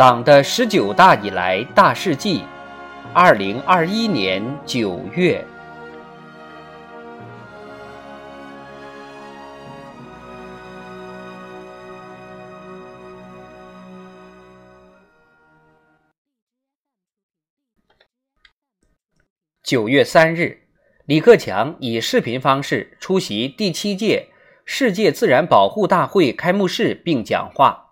[0.00, 2.42] 党的十九大以来大事记，
[3.12, 5.44] 二零二一年九月。
[19.62, 20.62] 九月三日，
[21.04, 24.28] 李克强以视频方式出席第七届
[24.64, 27.89] 世界自然保护大会开幕式并讲话。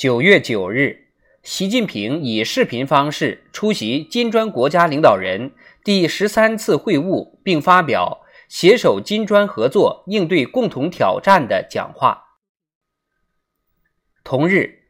[0.00, 1.08] 九月九日，
[1.42, 5.52] 习近平以视频方式出席金砖国家领导人
[5.84, 12.38] 第十三次会晤，并发表携手金砖合作应对共同挑战的讲话。
[14.24, 14.84] 同日，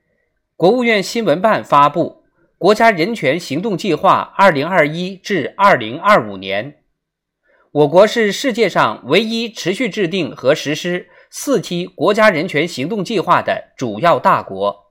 [0.55, 2.23] 国务院新闻办发布
[2.57, 6.71] 《国家人权行动计划（二零二一至二零二五年）》，
[7.73, 14.90] 我国是世界上唯一持续制定和实施四期国家人权行动计划的主要大国。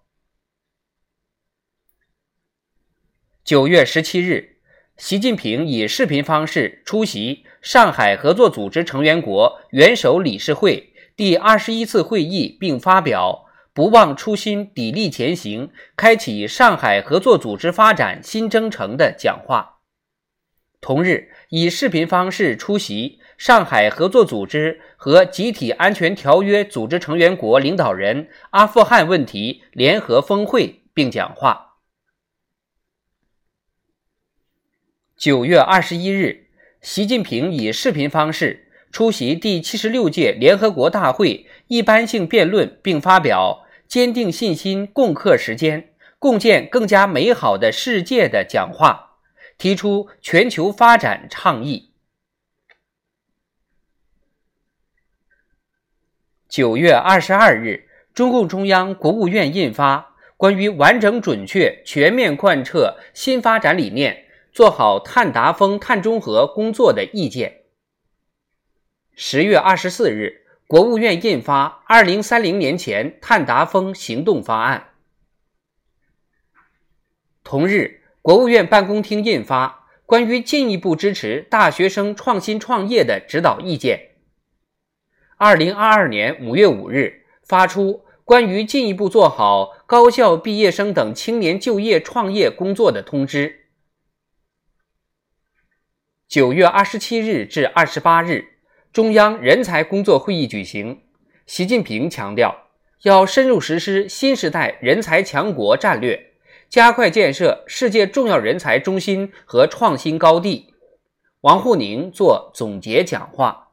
[3.49, 4.57] 九月十七日，
[4.95, 19.79] 习近平以视频方式出席上海合作组织成员国元首理事会第二十一次会议，并发表“不忘初心，砥砺前行，开启上海合作组织发展新征程”的讲话。
[20.79, 31.68] 同日，以视频方式出席上海合作组织和集体安全条约组织成员国领导人阿富汗问题联合峰会，并讲话。
[35.19, 36.45] 九月二十一日，
[36.79, 49.17] 习近平以视频方式出席第七十六届联合国大会一般性辩论，并发表“坚定信心，共克时艰，共建更加美好的世界”的讲话，
[49.57, 51.91] 提出全球发展倡议。
[56.47, 59.97] 九月二十二日，中共中央、国务院印发
[60.37, 64.13] 《关于完整、准确、全面贯彻新发展理念》。
[64.51, 67.61] 做好碳达峰、碳中和工作的意见。
[69.15, 74.89] 十月二十四日，国务院印发《二零三零年前碳达峰行动方案》。
[77.43, 79.67] 同日，国务院办公厅印发
[80.05, 83.97] 《关于进一步支持大学生创新创业的指导意见》。
[85.37, 87.93] 二零二二年五月五日，发出
[88.23, 93.49] 《关于进一步做好高校毕业生等青年就业创业工作的通知》。
[96.29, 98.49] 九月二十七日至二十八日，
[98.93, 101.01] 中央人才工作会议举行。
[101.47, 102.55] 习近平强调，
[103.01, 106.33] 要深入实施新时代人才强国战略，
[106.69, 110.71] 加快建设世界重要人才中心和创新高地。
[111.41, 113.68] 王沪宁作总结讲话。